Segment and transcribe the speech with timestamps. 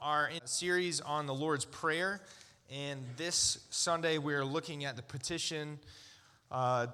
[0.00, 2.20] are in a series on the Lord's Prayer,
[2.70, 5.78] and this Sunday we're looking at the petition
[6.50, 6.86] uh,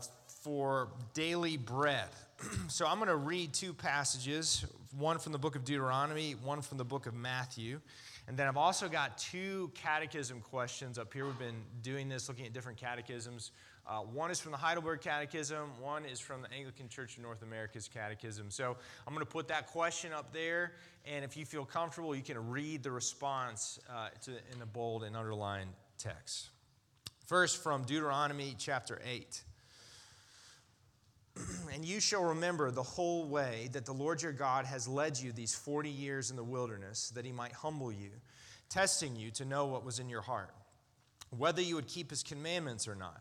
[0.42, 2.08] for daily bread.
[2.68, 4.64] so I'm going to read two passages
[4.96, 7.80] one from the book of Deuteronomy, one from the book of Matthew.
[8.28, 11.26] And then I've also got two catechism questions up here.
[11.26, 13.50] We've been doing this, looking at different catechisms.
[13.86, 17.42] Uh, one is from the Heidelberg Catechism, one is from the Anglican Church of North
[17.42, 18.50] America's Catechism.
[18.50, 18.76] So
[19.06, 20.72] I'm going to put that question up there,
[21.04, 25.04] and if you feel comfortable, you can read the response uh, to, in the bold
[25.04, 26.48] and underlined text.
[27.26, 29.42] First, from Deuteronomy chapter 8.
[31.74, 35.32] and you shall remember the whole way that the Lord your God has led you
[35.32, 38.10] these 40 years in the wilderness, that he might humble you,
[38.68, 40.54] testing you to know what was in your heart,
[41.30, 43.20] whether you would keep his commandments or not.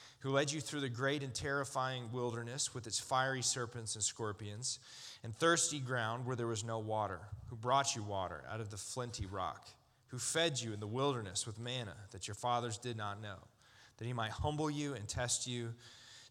[0.21, 4.79] who led you through the great and terrifying wilderness with its fiery serpents and scorpions,
[5.23, 8.77] and thirsty ground where there was no water, who brought you water out of the
[8.77, 9.67] flinty rock,
[10.07, 13.37] who fed you in the wilderness with manna that your fathers did not know,
[13.97, 15.73] that he might humble you and test you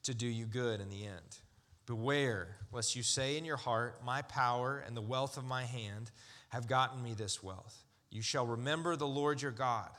[0.04, 1.38] to do you good in the end.
[1.86, 6.12] Beware lest you say in your heart, My power and the wealth of my hand
[6.50, 7.82] have gotten me this wealth.
[8.08, 9.90] You shall remember the Lord your God,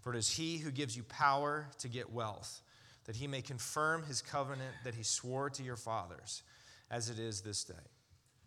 [0.00, 2.62] for it is he who gives you power to get wealth
[3.10, 6.44] that he may confirm his covenant that he swore to your fathers,
[6.92, 7.74] as it is this day.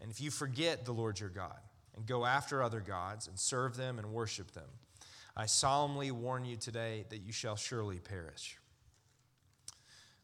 [0.01, 1.59] And if you forget the Lord your God
[1.97, 4.69] and go after other gods and serve them and worship them,
[5.35, 8.57] I solemnly warn you today that you shall surely perish.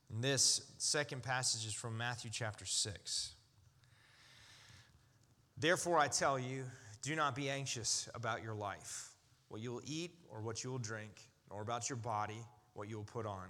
[0.10, 3.34] And this second passage is from Matthew chapter 6.
[5.58, 6.64] Therefore, I tell you,
[7.02, 9.10] do not be anxious about your life,
[9.50, 12.40] what you will eat or what you will drink, nor about your body,
[12.74, 13.50] what you will put on.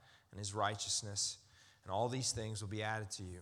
[0.31, 1.37] and his righteousness,
[1.83, 3.39] and all these things will be added to you.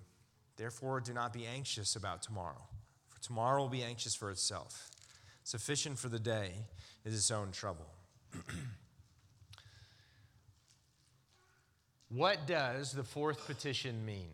[0.58, 2.62] Therefore, do not be anxious about tomorrow,
[3.08, 4.90] for tomorrow will be anxious for itself.
[5.44, 6.52] Sufficient for the day
[7.06, 7.88] is its own trouble.
[12.10, 14.32] what does the fourth petition mean?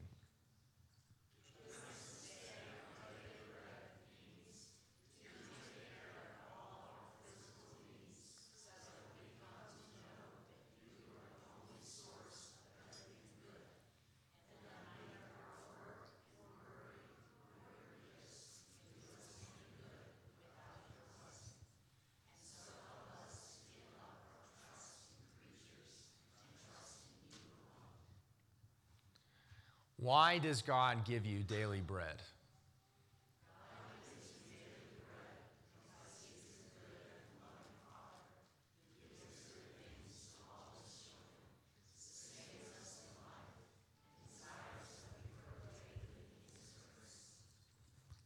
[30.05, 32.21] Why does God give you daily bread?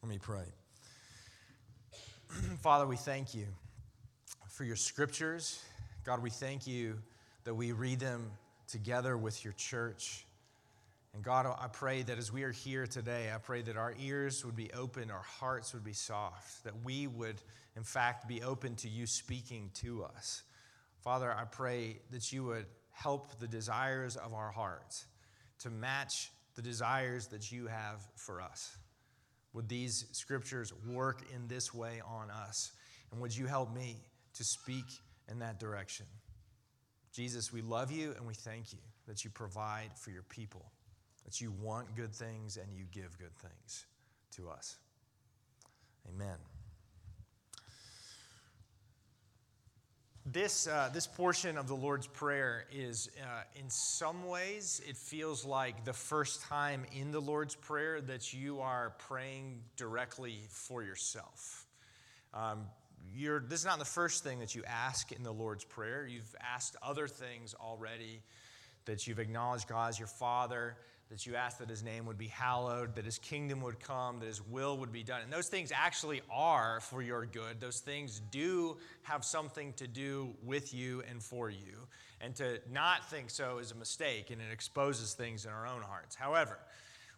[0.03, 0.41] Let me pray.
[2.61, 3.45] Father, we thank you
[4.49, 5.63] for your scriptures.
[6.03, 6.99] God, we thank you
[7.45, 8.31] that we read them
[8.67, 10.25] together with your church.
[11.13, 14.45] And God, I pray that as we are here today, I pray that our ears
[14.45, 17.41] would be open, our hearts would be soft, that we would,
[17.75, 20.43] in fact, be open to you speaking to us.
[21.03, 25.05] Father, I pray that you would help the desires of our hearts
[25.59, 28.77] to match the desires that you have for us.
[29.53, 32.71] Would these scriptures work in this way on us?
[33.11, 33.95] And would you help me
[34.35, 34.85] to speak
[35.27, 36.05] in that direction?
[37.13, 40.71] Jesus, we love you and we thank you that you provide for your people,
[41.29, 43.85] that you want good things and you give good things
[44.31, 44.77] to us.
[46.07, 46.37] Amen.
[50.25, 55.45] This, uh, this portion of the Lord's Prayer is, uh, in some ways, it feels
[55.45, 61.67] like the first time in the Lord's Prayer that you are praying directly for yourself.
[62.33, 62.65] Um,
[63.15, 66.07] this is not the first thing that you ask in the Lord's Prayer.
[66.07, 68.23] You've asked other things already,
[68.85, 70.75] that you've acknowledged God as your Father,
[71.09, 74.27] that you ask that his name would be hallowed, that his kingdom would come, that
[74.27, 75.21] his will would be done.
[75.21, 77.59] And those things actually are for your good.
[77.59, 81.87] Those things do have something to do with you and for you.
[82.21, 85.81] And to not think so is a mistake, and it exposes things in our own
[85.81, 86.15] hearts.
[86.15, 86.59] However,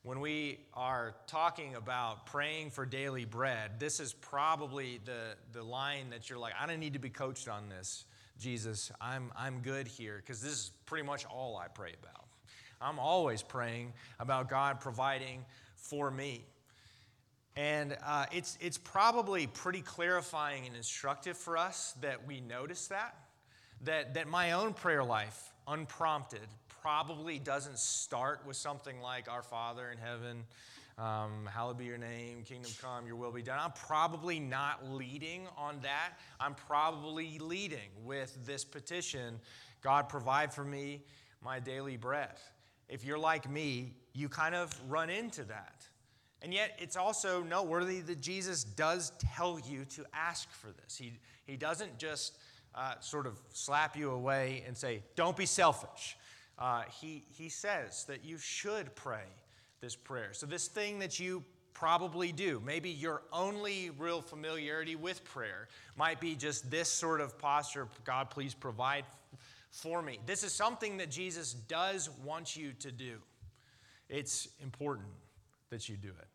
[0.04, 6.12] when we are talking about praying for daily bread, this is probably the, the line
[6.12, 8.06] that you're like, I don't need to be coached on this,
[8.40, 8.92] Jesus.
[9.02, 12.21] I'm, I'm good here, because this is pretty much all I pray about.
[12.82, 15.46] I'm always praying about God providing
[15.76, 16.46] for me.
[17.56, 23.16] And uh, it's, it's probably pretty clarifying and instructive for us that we notice that,
[23.84, 26.48] that, that my own prayer life, unprompted,
[26.82, 30.44] probably doesn't start with something like Our Father in heaven,
[30.98, 33.60] um, hallowed be your name, kingdom come, your will be done.
[33.60, 36.14] I'm probably not leading on that.
[36.40, 39.40] I'm probably leading with this petition
[39.82, 41.02] God, provide for me
[41.44, 42.38] my daily bread
[42.92, 45.88] if you're like me, you kind of run into that.
[46.44, 50.98] And yet, it's also noteworthy that Jesus does tell you to ask for this.
[50.98, 51.14] He,
[51.46, 52.38] he doesn't just
[52.76, 56.18] uh, sort of slap you away and say, don't be selfish.
[56.60, 59.24] Uh, he, he says that you should pray
[59.82, 60.30] this prayer.
[60.34, 66.20] So, this thing that you probably do, maybe your only real familiarity with prayer might
[66.20, 69.06] be just this sort of posture God, please provide
[69.72, 70.20] for me.
[70.26, 73.18] This is something that Jesus does want you to do.
[74.10, 75.08] It's important
[75.70, 76.28] that you do it.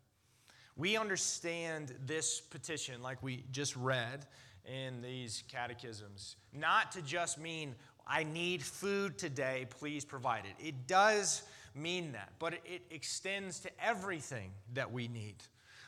[0.77, 4.27] We understand this petition, like we just read
[4.65, 7.75] in these catechisms, not to just mean,
[8.07, 10.67] I need food today, please provide it.
[10.67, 11.43] It does
[11.75, 15.37] mean that, but it extends to everything that we need.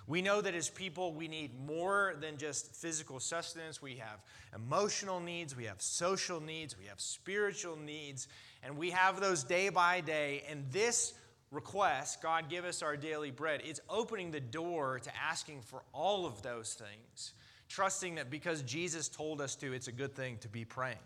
[0.08, 3.82] We know that as people, we need more than just physical sustenance.
[3.82, 4.22] We have
[4.54, 8.26] emotional needs, we have social needs, we have spiritual needs,
[8.62, 10.44] and we have those day by day.
[10.48, 11.12] And this
[11.50, 16.24] request, God give us our daily bread, it's opening the door to asking for all
[16.24, 17.34] of those things,
[17.68, 20.96] trusting that because Jesus told us to, it's a good thing to be praying,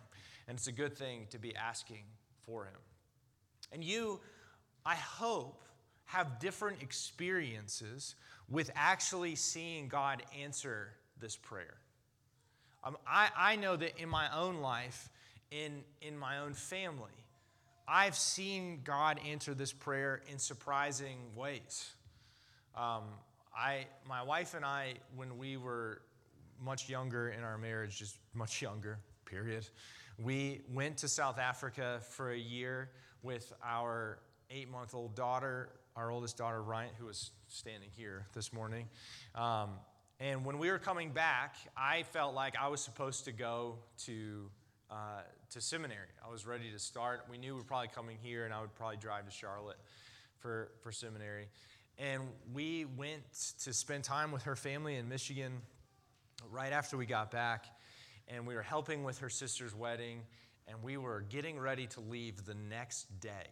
[0.47, 2.05] and it's a good thing to be asking
[2.43, 2.79] for Him.
[3.73, 4.21] And you,
[4.87, 5.65] I hope,
[6.13, 8.17] have different experiences
[8.51, 11.79] with actually seeing God answer this prayer.
[12.85, 15.09] Um, I, I know that in my own life,
[15.51, 17.13] in, in my own family,
[17.89, 21.91] I've seen God answer this prayer in surprising ways.
[22.77, 23.05] Um,
[23.57, 26.03] I, my wife and I, when we were
[26.63, 29.67] much younger in our marriage, just much younger, period,
[30.19, 32.91] we went to South Africa for a year
[33.23, 34.19] with our
[34.51, 38.89] eight month old daughter our oldest daughter, Ryan, who was standing here this morning.
[39.35, 39.71] Um,
[40.21, 44.51] and when we were coming back, I felt like I was supposed to go to,
[44.91, 46.07] uh, to seminary.
[46.27, 47.27] I was ready to start.
[47.31, 49.79] We knew we were probably coming here, and I would probably drive to Charlotte
[50.39, 51.49] for, for seminary.
[51.99, 52.23] And
[52.55, 53.23] we went
[53.65, 55.61] to spend time with her family in Michigan
[56.51, 57.67] right after we got back.
[58.29, 60.21] And we were helping with her sister's wedding,
[60.69, 63.49] and we were getting ready to leave the next day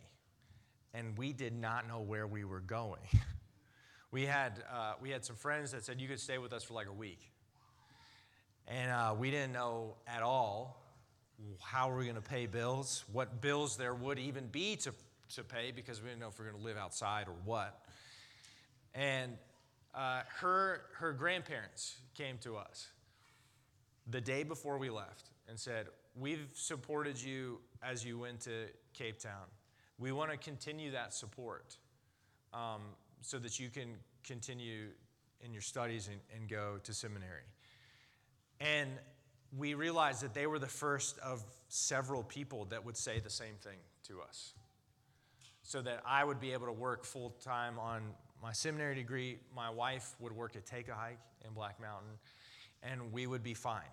[0.95, 3.01] and we did not know where we were going.
[4.11, 6.75] we, had, uh, we had some friends that said you could stay with us for
[6.75, 7.31] like a week.
[8.67, 10.81] And uh, we didn't know at all
[11.61, 14.93] how we were going to pay bills, what bills there would even be to,
[15.35, 17.85] to pay because we didn't know if we were going to live outside or what.
[18.95, 19.33] And
[19.95, 22.89] uh, her, her grandparents came to us
[24.09, 29.21] the day before we left and said, We've supported you as you went to Cape
[29.21, 29.47] Town.
[30.01, 31.77] We want to continue that support
[32.55, 32.81] um,
[33.21, 34.87] so that you can continue
[35.45, 37.45] in your studies and, and go to seminary.
[38.61, 38.91] And
[39.57, 43.55] we realized that they were the first of several people that would say the same
[43.63, 43.79] thing
[44.09, 44.55] to us.
[45.63, 48.03] so that I would be able to work full time on
[48.43, 49.39] my seminary degree.
[49.55, 52.11] My wife would work at Take a Hike in Black Mountain,
[52.83, 53.93] and we would be fine.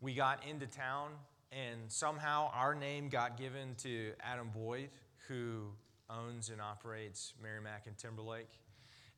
[0.00, 1.12] We got into town,
[1.50, 4.90] and somehow our name got given to Adam Boyd,
[5.28, 5.66] who
[6.10, 8.50] owns and operates Merri-Mac and Timberlake.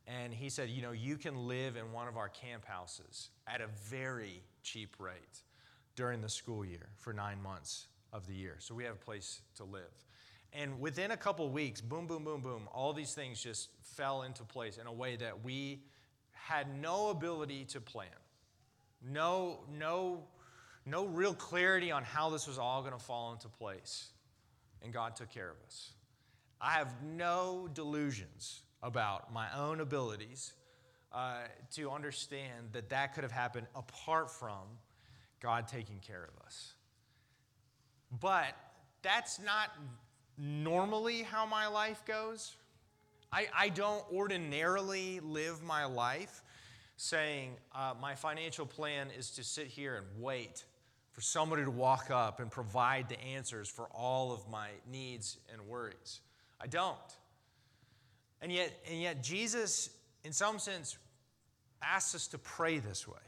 [0.07, 3.61] And he said, You know, you can live in one of our camp houses at
[3.61, 5.41] a very cheap rate
[5.95, 8.55] during the school year for nine months of the year.
[8.59, 10.05] So we have a place to live.
[10.53, 14.43] And within a couple weeks, boom, boom, boom, boom, all these things just fell into
[14.43, 15.83] place in a way that we
[16.33, 18.07] had no ability to plan.
[19.01, 20.25] No, no,
[20.85, 24.09] no real clarity on how this was all going to fall into place.
[24.83, 25.91] And God took care of us.
[26.61, 30.53] I have no delusions about my own abilities
[31.11, 31.39] uh,
[31.75, 34.61] to understand that that could have happened apart from
[35.41, 36.73] God taking care of us.
[38.19, 38.55] But
[39.01, 39.71] that's not
[40.37, 42.55] normally how my life goes.
[43.33, 46.43] I, I don't ordinarily live my life
[46.97, 50.65] saying uh, my financial plan is to sit here and wait
[51.11, 55.61] for somebody to walk up and provide the answers for all of my needs and
[55.67, 56.21] worries.
[56.61, 56.97] I don't.
[58.41, 59.89] And yet, and yet Jesus,
[60.23, 60.97] in some sense,
[61.81, 63.19] asks us to pray this way.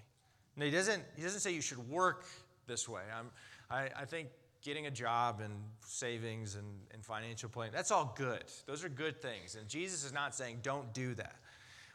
[0.55, 2.25] Now, he doesn't, he doesn't say you should work
[2.67, 3.01] this way.
[3.17, 3.29] I'm,
[3.69, 4.29] I, I think
[4.61, 5.53] getting a job and
[5.85, 8.43] savings and, and financial planning, that's all good.
[8.65, 9.55] Those are good things.
[9.55, 11.35] And Jesus is not saying don't do that.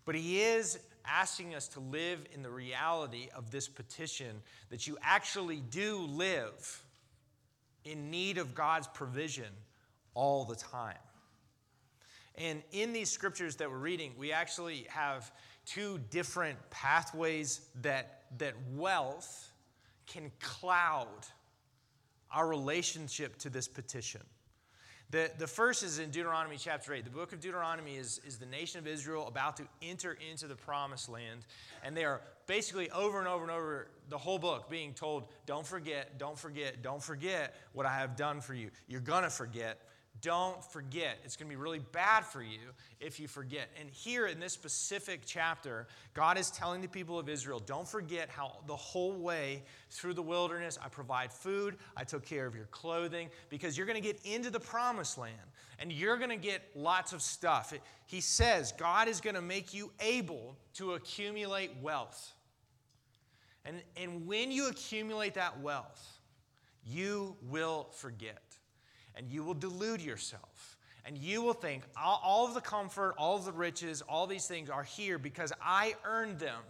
[0.04, 4.98] But he is asking us to live in the reality of this petition that you
[5.02, 6.82] actually do live
[7.84, 9.48] in need of God's provision
[10.14, 10.96] all the time.
[12.36, 15.32] And in these scriptures that we're reading, we actually have
[15.66, 19.50] two different pathways that, that wealth
[20.06, 21.26] can cloud
[22.30, 24.22] our relationship to this petition.
[25.10, 27.02] The, the first is in Deuteronomy chapter 8.
[27.02, 30.54] The book of Deuteronomy is, is the nation of Israel about to enter into the
[30.54, 31.46] promised land.
[31.82, 35.66] And they are basically over and over and over the whole book being told, don't
[35.66, 38.70] forget, don't forget, don't forget what I have done for you.
[38.86, 39.80] You're going to forget.
[40.20, 41.18] Don't forget.
[41.24, 42.58] It's going to be really bad for you
[42.98, 43.68] if you forget.
[43.78, 48.28] And here in this specific chapter, God is telling the people of Israel don't forget
[48.28, 52.66] how the whole way through the wilderness I provide food, I took care of your
[52.66, 55.34] clothing, because you're going to get into the promised land
[55.78, 57.72] and you're going to get lots of stuff.
[58.06, 62.32] He says God is going to make you able to accumulate wealth.
[63.64, 66.18] And, and when you accumulate that wealth,
[66.84, 68.47] you will forget
[69.18, 70.76] and you will delude yourself.
[71.04, 74.70] And you will think all, of the comfort, all of the riches, all these things
[74.70, 76.60] are here because I earned them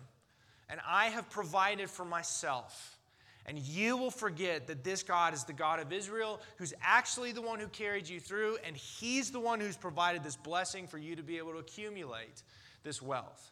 [0.70, 2.98] and I have provided for myself.
[3.46, 7.40] And you will forget that this God is the God of Israel, who's actually the
[7.40, 11.16] one who carried you through, and He's the one who's provided this blessing for you
[11.16, 12.42] to be able to accumulate
[12.84, 13.50] this wealth.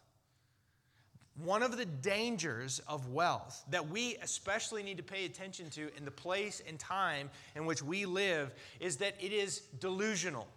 [1.42, 6.04] One of the dangers of wealth that we especially need to pay attention to in
[6.04, 10.48] the place and time in which we live is that it is delusional.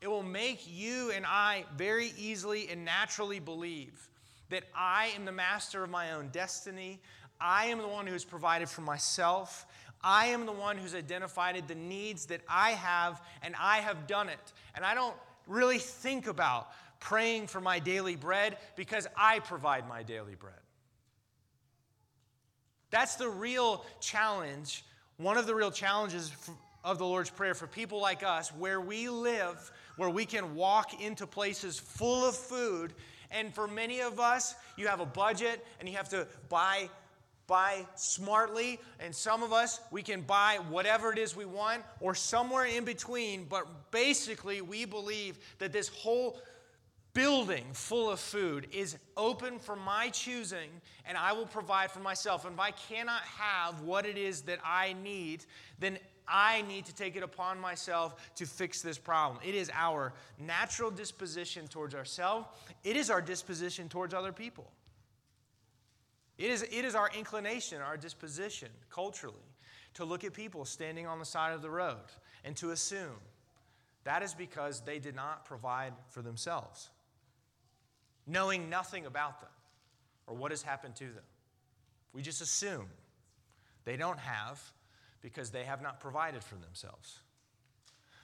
[0.00, 4.08] It will make you and I very easily and naturally believe
[4.50, 7.00] that I am the master of my own destiny.
[7.40, 9.66] I am the one who's provided for myself.
[10.02, 14.28] I am the one who's identified the needs that I have, and I have done
[14.28, 14.52] it.
[14.74, 15.16] And I don't
[15.46, 16.68] really think about
[17.00, 20.54] praying for my daily bread because I provide my daily bread.
[22.90, 24.84] That's the real challenge,
[25.18, 26.32] one of the real challenges
[26.84, 31.02] of the Lord's Prayer for people like us, where we live, where we can walk
[31.02, 32.94] into places full of food.
[33.30, 36.88] And for many of us, you have a budget and you have to buy
[37.48, 42.14] buy smartly, and some of us, we can buy whatever it is we want, or
[42.14, 43.46] somewhere in between.
[43.48, 46.38] But basically, we believe that this whole
[47.18, 50.70] building full of food is open for my choosing,
[51.04, 52.44] and I will provide for myself.
[52.44, 55.44] And if I cannot have what it is that I need,
[55.80, 55.98] then
[56.28, 59.40] I need to take it upon myself to fix this problem.
[59.44, 62.46] It is our natural disposition towards ourselves,
[62.84, 64.70] it is our disposition towards other people.
[66.38, 69.34] It is, it is our inclination, our disposition culturally
[69.94, 72.12] to look at people standing on the side of the road
[72.44, 73.18] and to assume
[74.04, 76.90] that is because they did not provide for themselves
[78.28, 79.50] knowing nothing about them
[80.26, 81.24] or what has happened to them.
[82.12, 82.86] We just assume
[83.84, 84.60] they don't have
[85.22, 87.20] because they have not provided for themselves.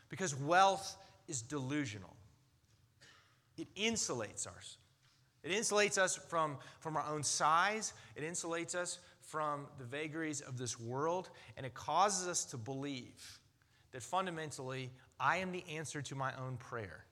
[0.09, 0.97] Because wealth
[1.27, 2.15] is delusional,
[3.57, 4.77] it insulates us.
[5.43, 10.57] It insulates us from, from our own size, it insulates us from the vagaries of
[10.57, 13.41] this world, and it causes us to believe
[13.93, 17.05] that fundamentally I am the answer to my own prayer.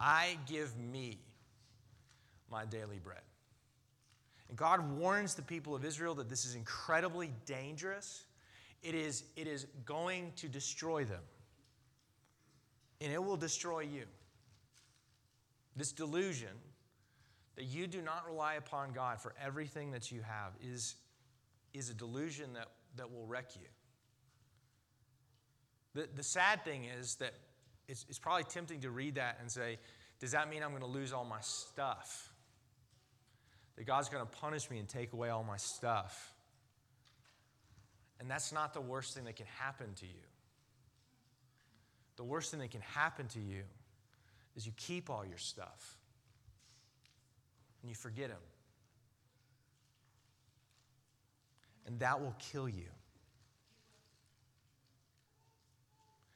[0.00, 1.18] I give me
[2.50, 3.22] my daily bread.
[4.48, 8.24] And God warns the people of Israel that this is incredibly dangerous.
[8.82, 11.22] It is, it is going to destroy them,
[13.00, 14.04] and it will destroy you.
[15.76, 16.50] This delusion
[17.56, 20.96] that you do not rely upon God for everything that you have is,
[21.72, 23.66] is a delusion that, that will wreck you.
[25.94, 27.32] The, the sad thing is that
[27.88, 29.78] it's, it's probably tempting to read that and say,
[30.20, 32.33] Does that mean I'm going to lose all my stuff?
[33.76, 36.32] That God's going to punish me and take away all my stuff.
[38.20, 40.22] And that's not the worst thing that can happen to you.
[42.16, 43.62] The worst thing that can happen to you
[44.56, 45.96] is you keep all your stuff
[47.82, 48.36] and you forget Him.
[51.86, 52.88] And that will kill you.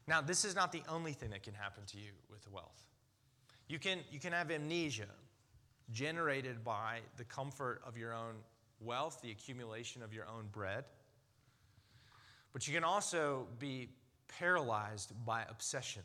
[0.07, 2.83] Now, this is not the only thing that can happen to you with wealth.
[3.69, 5.07] You can, you can have amnesia
[5.93, 8.35] generated by the comfort of your own
[8.81, 10.85] wealth, the accumulation of your own bread.
[12.53, 13.89] But you can also be
[14.29, 16.03] paralyzed by obsession.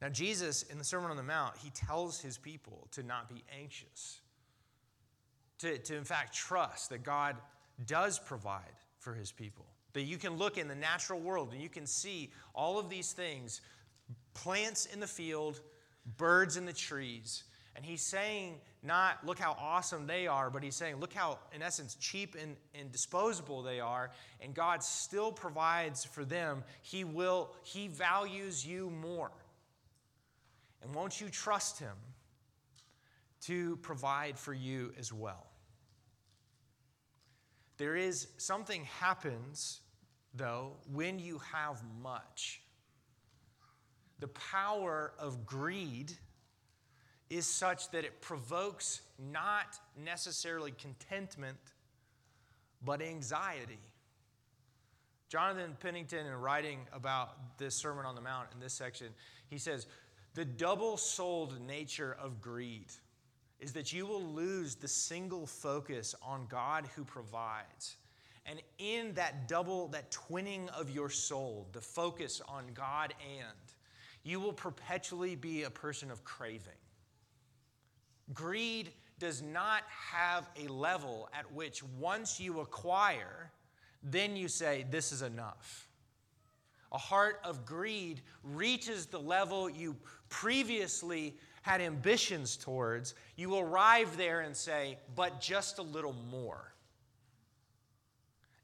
[0.00, 3.42] Now, Jesus, in the Sermon on the Mount, he tells his people to not be
[3.58, 4.20] anxious,
[5.58, 7.36] to, to in fact trust that God
[7.86, 8.62] does provide
[8.98, 9.66] for his people.
[9.92, 13.12] That you can look in the natural world and you can see all of these
[13.12, 13.60] things
[14.34, 15.60] plants in the field,
[16.16, 17.44] birds in the trees.
[17.76, 21.62] And he's saying, not look how awesome they are, but he's saying, look how, in
[21.62, 24.10] essence, cheap and, and disposable they are.
[24.40, 26.62] And God still provides for them.
[26.82, 29.32] He will, he values you more.
[30.82, 31.96] And won't you trust him
[33.42, 35.46] to provide for you as well?
[37.76, 39.80] There is something happens
[40.34, 42.60] though, when you have much.
[44.20, 46.12] The power of greed
[47.30, 51.58] is such that it provokes not necessarily contentment,
[52.84, 53.78] but anxiety.
[55.28, 59.08] Jonathan Pennington, in writing about this Sermon on the Mount in this section,
[59.48, 59.86] he says,
[60.34, 62.92] The double souled nature of greed
[63.58, 67.96] is that you will lose the single focus on God who provides
[68.46, 73.56] and in that double, that twinning of your soul, the focus on God and,
[74.22, 76.72] you will perpetually be a person of craving.
[78.32, 83.50] Greed does not have a level at which once you acquire,
[84.02, 85.88] then you say, This is enough.
[86.92, 89.96] A heart of greed reaches the level you
[90.28, 93.14] previously had ambitions towards.
[93.36, 96.73] You arrive there and say, But just a little more.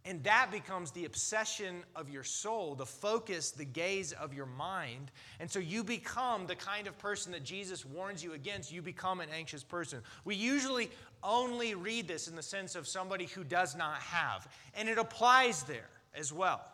[0.07, 5.11] And that becomes the obsession of your soul, the focus, the gaze of your mind.
[5.41, 8.73] And so you become the kind of person that Jesus warns you against.
[8.73, 10.01] You become an anxious person.
[10.25, 10.91] We usually
[11.23, 15.65] only read this in the sense of somebody who does not have, and it applies
[15.65, 16.65] there as well.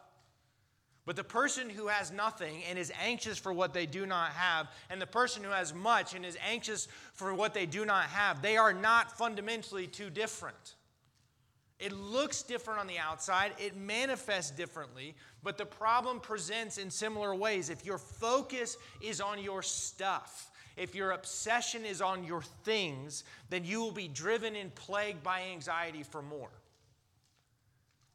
[1.04, 4.68] But the person who has nothing and is anxious for what they do not have,
[4.90, 8.42] and the person who has much and is anxious for what they do not have,
[8.42, 10.74] they are not fundamentally too different.
[11.78, 17.34] It looks different on the outside, it manifests differently, but the problem presents in similar
[17.34, 17.68] ways.
[17.68, 23.64] If your focus is on your stuff, if your obsession is on your things, then
[23.64, 26.50] you will be driven and plagued by anxiety for more.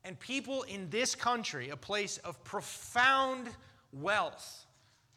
[0.03, 3.47] And people in this country, a place of profound
[3.93, 4.65] wealth,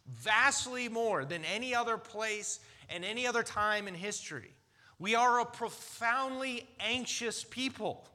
[0.06, 4.52] vastly more than any other place and any other time in history,
[4.98, 8.06] we are a profoundly anxious people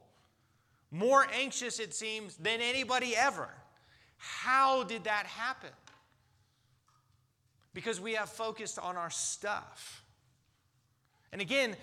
[0.90, 3.48] more anxious, it seems, than anybody ever.
[4.16, 5.70] How did that happen?
[7.72, 10.04] Because we have focused on our stuff.
[11.32, 11.76] And again,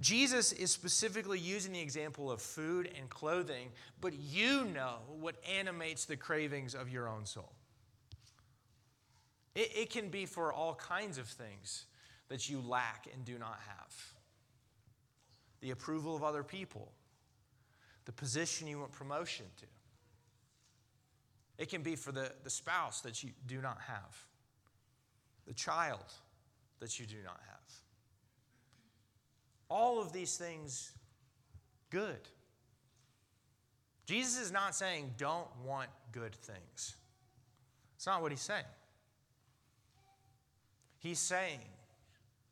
[0.00, 3.68] Jesus is specifically using the example of food and clothing,
[4.00, 7.52] but you know what animates the cravings of your own soul.
[9.54, 11.84] It, it, can be for all kinds of things
[12.28, 13.94] that you lack and do not have
[15.60, 16.90] the approval of other people,
[18.04, 19.66] the position you want promotion to.
[21.58, 24.16] It can be for the, the spouse that you do not have,
[25.46, 26.12] the child
[26.80, 27.58] that you do not have.
[29.68, 30.92] All of these things,
[31.90, 32.28] good.
[34.06, 36.96] Jesus is not saying don't want good things.
[37.96, 38.64] It's not what he's saying.
[40.98, 41.60] He's saying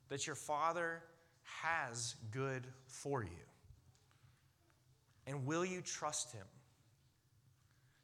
[0.09, 1.03] that your Father
[1.63, 3.50] has good for you.
[5.31, 6.47] And will you trust Him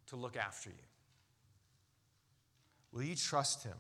[0.07, 0.77] to look after you?
[2.93, 3.77] Will you trust Him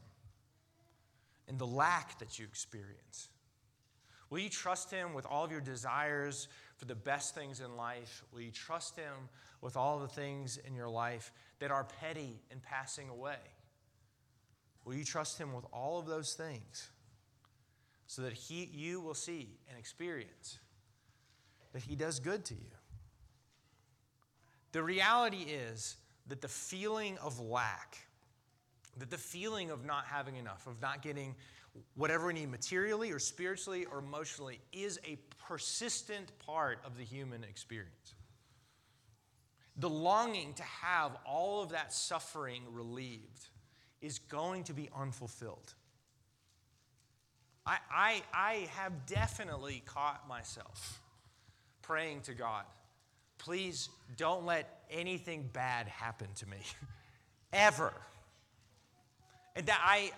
[1.46, 3.28] in the lack that you experience?
[4.30, 8.24] Will you trust Him with all of your desires for the best things in life?
[8.32, 9.14] Will you trust Him
[9.60, 13.38] with all the things in your life that are petty and passing away?
[14.84, 16.90] Will you trust Him with all of those things
[18.08, 20.58] so that he, you will see and experience
[21.72, 22.75] that He does good to you?
[24.76, 27.96] The reality is that the feeling of lack,
[28.98, 31.34] that the feeling of not having enough, of not getting
[31.94, 35.16] whatever we need materially or spiritually or emotionally, is a
[35.48, 38.16] persistent part of the human experience.
[39.78, 43.48] The longing to have all of that suffering relieved
[44.02, 45.72] is going to be unfulfilled.
[47.64, 51.00] I, I, I have definitely caught myself
[51.80, 52.66] praying to God,
[53.38, 56.58] please don't let anything bad happen to me,
[57.52, 57.92] ever.
[59.54, 60.12] And that I,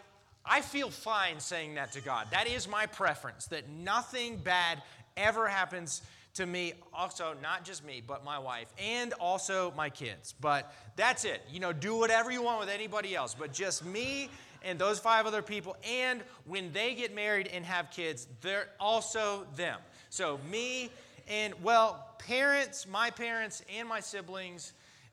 [0.44, 2.28] I feel fine saying that to God.
[2.32, 4.82] That is my preference, that nothing bad
[5.16, 6.02] ever happens
[6.34, 6.74] to me.
[6.92, 10.34] Also, not just me, but my wife, and also my kids.
[10.40, 11.42] But that's it.
[11.50, 14.30] You know, do whatever you want with anybody else, but just me
[14.62, 15.76] and those five other people.
[15.88, 19.78] And when they get married and have kids, they're also them.
[20.10, 20.90] So, me
[21.28, 24.72] and, well, parents, my parents, and my siblings,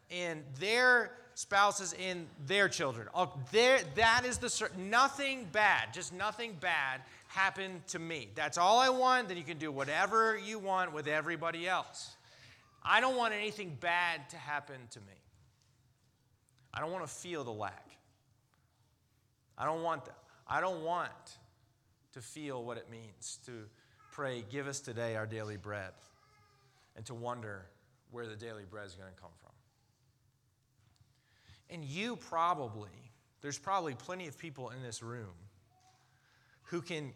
[0.10, 3.08] and their spouses and their children.
[3.14, 8.30] Oh, there, that is the nothing bad, just nothing bad happened to me.
[8.36, 9.28] That's all I want.
[9.28, 12.16] Then you can do whatever you want with everybody else.
[12.84, 15.14] I don't want anything bad to happen to me.
[16.74, 17.90] I don't want to feel the lack.
[19.58, 20.18] I don't want that.
[20.48, 21.10] I don't want
[22.14, 23.52] to feel what it means to
[24.16, 25.92] pray, give us today our daily bread,
[26.96, 27.66] and to wonder
[28.12, 29.52] where the daily bread is going to come from.
[31.70, 35.34] And you probably, there's probably plenty of people in this room
[36.64, 37.12] who can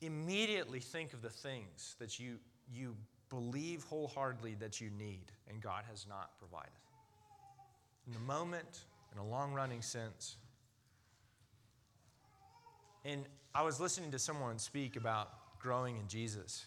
[0.00, 2.36] immediately think of the things that you,
[2.72, 2.94] you
[3.28, 6.70] believe wholeheartedly that you need and God has not provided.
[8.06, 10.36] In the moment, in a long running sense.
[13.04, 16.66] And I was listening to someone speak about growing in Jesus,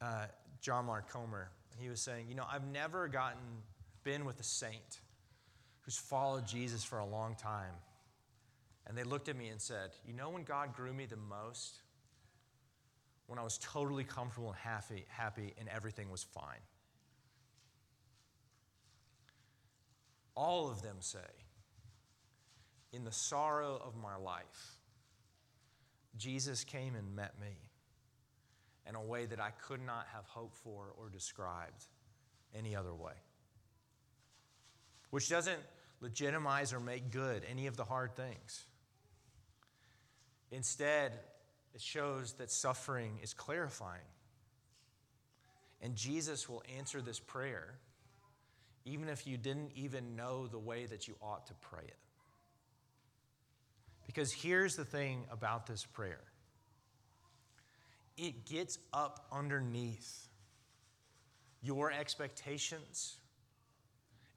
[0.00, 0.26] uh,
[0.60, 1.50] John Mark Comer.
[1.78, 3.40] He was saying, You know, I've never gotten,
[4.04, 5.00] been with a saint
[5.80, 7.74] who's followed Jesus for a long time.
[8.86, 11.80] And they looked at me and said, You know when God grew me the most?
[13.26, 16.60] When I was totally comfortable and happy, happy and everything was fine.
[20.36, 21.18] All of them say,
[22.92, 24.78] In the sorrow of my life,
[26.16, 27.56] Jesus came and met me
[28.88, 31.84] in a way that I could not have hoped for or described
[32.54, 33.14] any other way
[35.14, 35.60] which doesn't
[36.00, 38.64] legitimize or make good any of the hard things.
[40.50, 41.12] Instead,
[41.72, 44.10] it shows that suffering is clarifying.
[45.80, 47.78] And Jesus will answer this prayer
[48.84, 51.96] even if you didn't even know the way that you ought to pray it.
[54.08, 56.24] Because here's the thing about this prayer
[58.16, 60.28] it gets up underneath
[61.62, 63.16] your expectations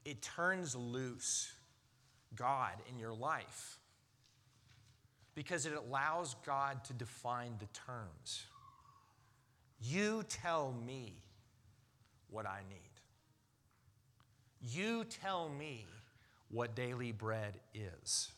[0.07, 1.51] it turns loose
[2.33, 3.77] God in your life
[5.35, 8.45] because it allows God to define the terms.
[9.81, 11.21] You tell me
[12.29, 12.79] what I need.
[14.61, 15.85] You tell me
[16.49, 18.31] what daily bread is.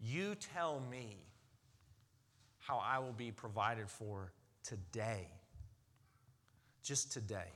[0.00, 1.18] You tell me
[2.66, 4.32] how I will be provided for
[4.64, 5.28] today.
[6.82, 7.52] Just today.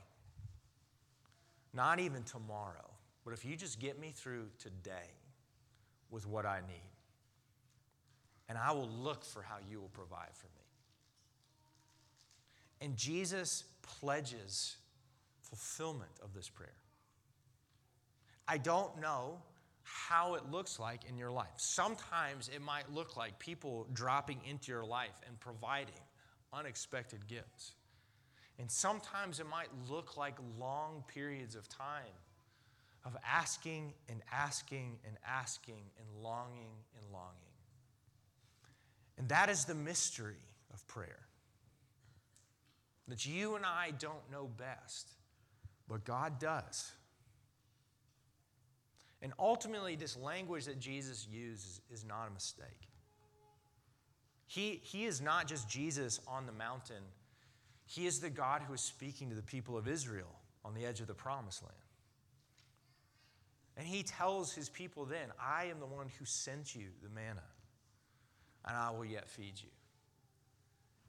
[1.73, 2.89] Not even tomorrow,
[3.23, 5.09] but if you just get me through today
[6.09, 6.91] with what I need,
[8.49, 10.65] and I will look for how you will provide for me.
[12.81, 14.75] And Jesus pledges
[15.41, 16.73] fulfillment of this prayer.
[18.47, 19.37] I don't know
[19.91, 21.49] how it looks like in your life.
[21.57, 26.01] Sometimes it might look like people dropping into your life and providing
[26.53, 27.73] unexpected gifts.
[28.59, 32.15] And sometimes it might look like long periods of time
[33.05, 37.35] of asking and asking and asking and longing and longing.
[39.17, 41.19] And that is the mystery of prayer.
[43.07, 45.11] That you and I don't know best,
[45.89, 46.91] but God does.
[49.21, 52.89] And ultimately, this language that Jesus uses is not a mistake.
[54.47, 57.03] He, he is not just Jesus on the mountain
[57.91, 61.01] he is the God who is speaking to the people of Israel on the edge
[61.01, 61.75] of the promised land.
[63.75, 67.43] And he tells his people then, I am the one who sent you the manna,
[68.63, 69.67] and I will yet feed you.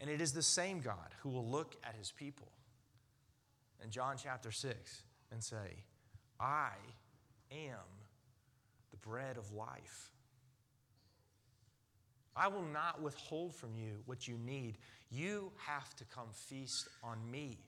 [0.01, 2.48] And it is the same God who will look at his people
[3.85, 5.85] in John chapter 6 and say,
[6.40, 6.70] I
[7.53, 7.79] am
[9.02, 10.10] bread of life.
[12.34, 14.78] I will not withhold from you what you need.
[15.10, 17.58] You have to come feast on me.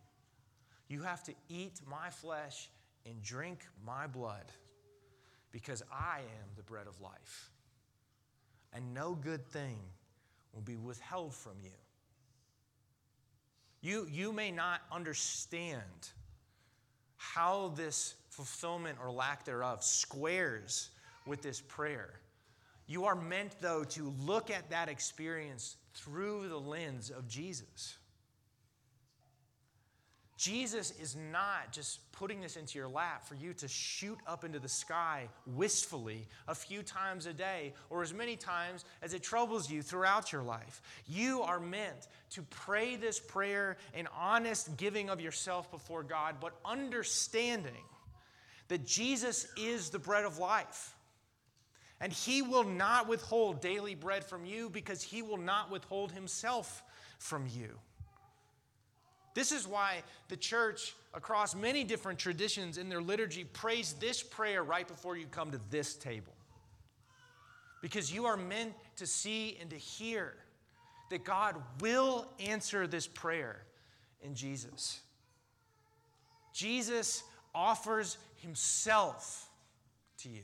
[0.88, 2.70] You have to eat my flesh
[3.06, 4.44] and drink my blood
[5.52, 7.50] because I am the bread of life.
[8.72, 9.78] And no good thing
[10.52, 11.70] will be withheld from you.
[13.82, 15.82] You, you may not understand
[17.16, 20.90] how this fulfillment or lack thereof squares
[21.26, 22.20] with this prayer.
[22.87, 27.96] You are meant, though, to look at that experience through the lens of Jesus.
[30.37, 34.58] Jesus is not just putting this into your lap for you to shoot up into
[34.58, 39.70] the sky wistfully a few times a day or as many times as it troubles
[39.70, 40.82] you throughout your life.
[41.06, 46.58] You are meant to pray this prayer in honest giving of yourself before God, but
[46.64, 47.84] understanding
[48.68, 50.94] that Jesus is the bread of life.
[52.00, 56.83] And he will not withhold daily bread from you because he will not withhold himself
[57.18, 57.78] from you.
[59.35, 64.62] This is why the church, across many different traditions in their liturgy, prays this prayer
[64.62, 66.33] right before you come to this table.
[67.83, 70.35] Because you are meant to see and to hear
[71.11, 73.62] that God will answer this prayer
[74.22, 75.00] in Jesus.
[76.52, 79.48] Jesus offers himself
[80.18, 80.42] to you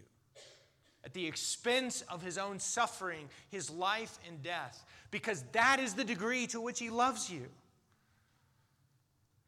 [1.04, 6.04] at the expense of his own suffering, his life and death, because that is the
[6.04, 7.46] degree to which he loves you.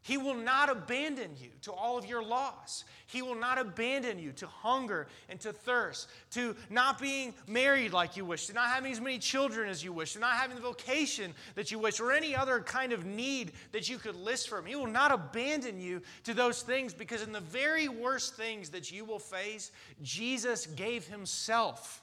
[0.05, 2.85] He will not abandon you to all of your loss.
[3.07, 8.17] He will not abandon you to hunger and to thirst, to not being married like
[8.17, 10.63] you wish, to not having as many children as you wish, to not having the
[10.63, 14.59] vocation that you wish, or any other kind of need that you could list for
[14.59, 14.67] Him.
[14.67, 18.91] He will not abandon you to those things because, in the very worst things that
[18.91, 19.71] you will face,
[20.03, 22.03] Jesus gave Himself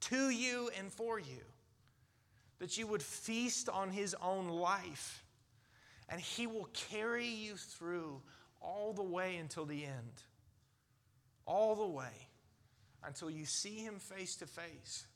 [0.00, 1.40] to you and for you,
[2.58, 5.21] that you would feast on His own life
[6.12, 8.20] and He will carry you through
[8.60, 10.22] all the way until the end.
[11.46, 12.28] All the way
[13.02, 15.06] until you see Him face to face.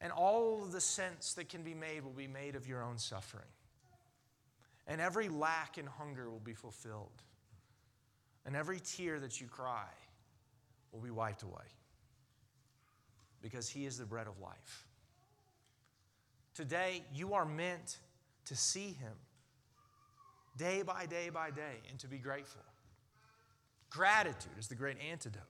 [0.00, 3.42] And all the sense that can be made will be made of your own suffering.
[4.86, 7.22] And every lack and hunger will be fulfilled.
[8.46, 9.88] And every tear that you cry
[10.92, 11.66] will be wiped away.
[13.42, 14.86] Because He is the bread of life.
[16.54, 17.98] Today, you are meant
[18.44, 19.12] to see Him
[20.56, 22.62] day by day by day and to be grateful.
[23.90, 25.42] Gratitude is the great antidote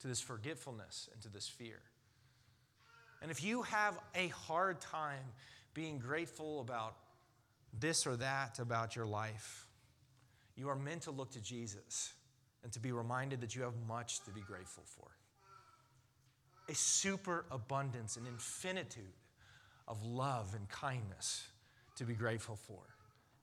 [0.00, 1.80] to this forgetfulness and to this fear.
[3.22, 5.24] And if you have a hard time
[5.72, 6.94] being grateful about
[7.80, 9.66] this or that about your life,
[10.56, 12.12] you are meant to look to Jesus
[12.62, 15.08] and to be reminded that you have much to be grateful for.
[16.68, 19.04] A superabundance, an infinitude
[19.88, 21.46] of love and kindness
[21.96, 22.82] to be grateful for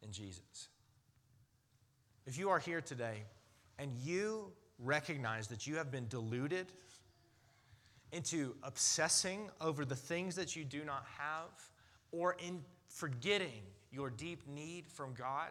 [0.01, 0.69] in Jesus.
[2.25, 3.23] If you are here today
[3.79, 6.67] and you recognize that you have been deluded
[8.11, 11.49] into obsessing over the things that you do not have
[12.11, 15.49] or in forgetting your deep need from God,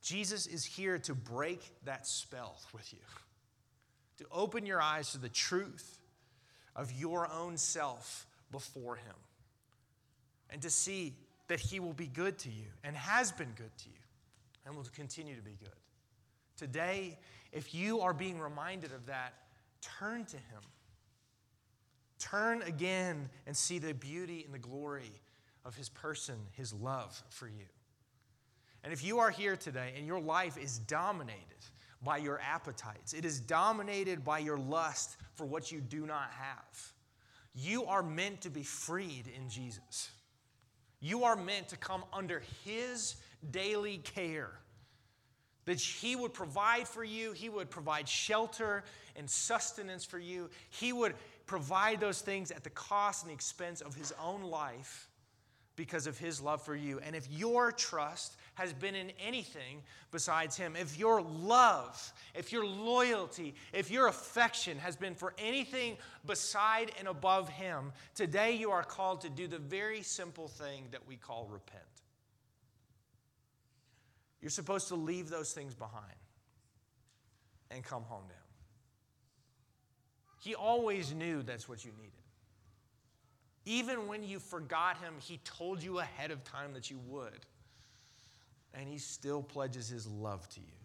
[0.00, 3.00] Jesus is here to break that spell with you,
[4.18, 5.98] to open your eyes to the truth
[6.76, 9.14] of your own self before Him,
[10.50, 11.14] and to see
[11.48, 14.03] that He will be good to you and has been good to you
[14.64, 15.68] and will continue to be good.
[16.56, 17.18] Today,
[17.52, 19.34] if you are being reminded of that,
[19.80, 20.62] turn to Him.
[22.18, 25.10] Turn again and see the beauty and the glory
[25.64, 27.66] of His person, His love for you.
[28.82, 31.40] And if you are here today and your life is dominated
[32.02, 36.92] by your appetites, it is dominated by your lust for what you do not have,
[37.54, 40.10] you are meant to be freed in Jesus.
[41.00, 43.16] You are meant to come under His
[43.52, 44.50] daily care.
[45.64, 48.84] That He would provide for you, He would provide shelter
[49.16, 50.50] and sustenance for you.
[50.70, 51.14] He would
[51.46, 55.08] provide those things at the cost and the expense of His own life
[55.76, 57.00] because of His love for you.
[57.00, 62.66] And if your trust has been in anything besides Him, if your love, if your
[62.66, 68.84] loyalty, if your affection has been for anything beside and above Him, today you are
[68.84, 71.82] called to do the very simple thing that we call repent.
[74.44, 76.04] You're supposed to leave those things behind
[77.70, 78.42] and come home to Him.
[80.42, 82.12] He always knew that's what you needed.
[83.64, 87.46] Even when you forgot Him, He told you ahead of time that you would.
[88.74, 90.76] And He still pledges His love to you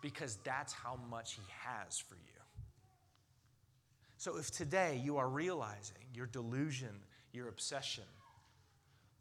[0.00, 2.40] because that's how much He has for you.
[4.16, 6.94] So if today you are realizing your delusion,
[7.34, 8.04] your obsession,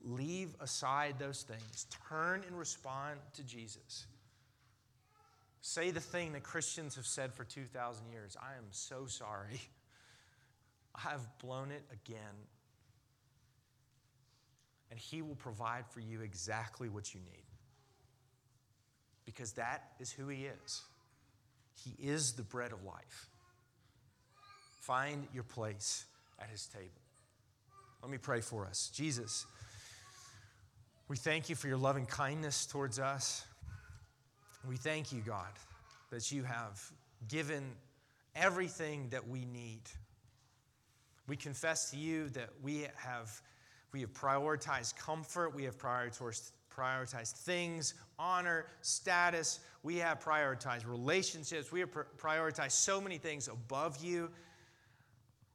[0.03, 4.05] leave aside those things, turn and respond to Jesus.
[5.61, 9.61] Say the thing that Christians have said for 2,000 years I am so sorry.
[10.95, 12.47] I've blown it again.
[14.89, 17.45] And He will provide for you exactly what you need.
[19.25, 20.81] Because that is who He is.
[21.75, 23.29] He is the bread of life.
[24.81, 26.05] Find your place
[26.39, 26.87] at His table.
[28.01, 28.91] Let me pray for us.
[28.93, 29.45] Jesus,
[31.11, 33.45] we thank you for your loving kindness towards us.
[34.65, 35.51] We thank you, God,
[36.09, 36.81] that you have
[37.27, 37.65] given
[38.33, 39.81] everything that we need.
[41.27, 43.41] We confess to you that we have,
[43.91, 51.73] we have prioritized comfort, we have prioritized, prioritized things, honor, status, we have prioritized relationships,
[51.73, 54.29] we have prioritized so many things above you.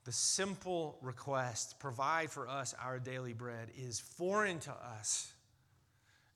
[0.04, 5.32] The simple request, provide for us our daily bread, is foreign to us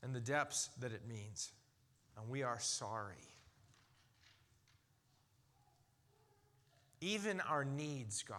[0.03, 1.53] and the depths that it means
[2.21, 3.15] and we are sorry.
[7.01, 8.37] Even our needs, God,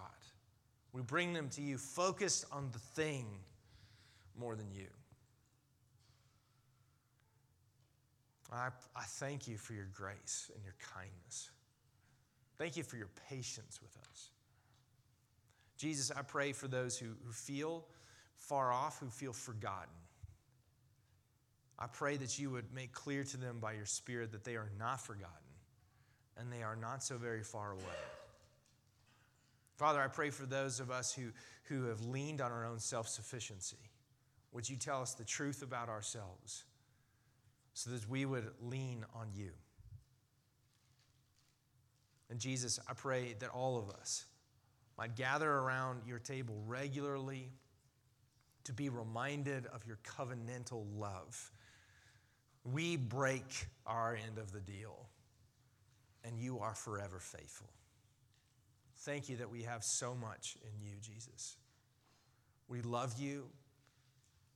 [0.94, 3.26] we bring them to you focused on the thing
[4.38, 4.88] more than you.
[8.52, 11.50] I, I thank you for your grace and your kindness.
[12.58, 14.30] Thank you for your patience with us.
[15.78, 17.86] Jesus, I pray for those who, who feel
[18.36, 19.90] far off, who feel forgotten.
[21.80, 24.70] I pray that you would make clear to them by your Spirit that they are
[24.78, 25.36] not forgotten
[26.38, 27.82] and they are not so very far away.
[29.78, 31.30] Father, I pray for those of us who,
[31.64, 33.78] who have leaned on our own self sufficiency.
[34.52, 36.66] Would you tell us the truth about ourselves
[37.74, 39.52] so that we would lean on you?
[42.30, 44.26] And Jesus, I pray that all of us
[44.98, 47.52] might gather around your table regularly
[48.66, 51.52] to be reminded of your covenantal love
[52.64, 55.08] we break our end of the deal,
[56.24, 57.70] and you are forever faithful.
[59.00, 61.58] Thank you that we have so much in you, Jesus.
[62.68, 63.46] We love you,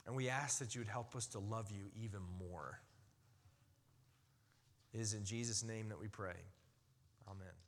[0.06, 2.78] and we ask that you would help us to love you even more.
[4.94, 6.36] It is in Jesus' name that we pray.
[7.28, 7.65] Amen.